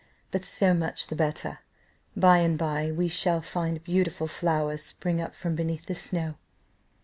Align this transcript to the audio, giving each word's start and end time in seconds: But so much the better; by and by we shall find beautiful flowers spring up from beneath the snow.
But 0.31 0.43
so 0.43 0.73
much 0.73 1.05
the 1.05 1.15
better; 1.15 1.59
by 2.17 2.39
and 2.39 2.57
by 2.57 2.91
we 2.91 3.07
shall 3.07 3.39
find 3.39 3.83
beautiful 3.83 4.25
flowers 4.25 4.81
spring 4.81 5.21
up 5.21 5.35
from 5.35 5.53
beneath 5.55 5.85
the 5.85 5.93
snow. 5.93 6.37